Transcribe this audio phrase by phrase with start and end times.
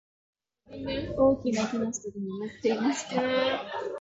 [1.15, 3.21] 大きな木の下で眠っていました。